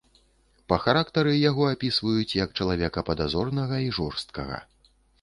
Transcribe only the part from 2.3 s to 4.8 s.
як чалавека падазронага і жорсткага.